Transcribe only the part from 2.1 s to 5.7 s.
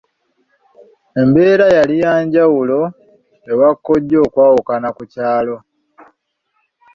njawulo ewa kkojja okwawukana ku kyalo.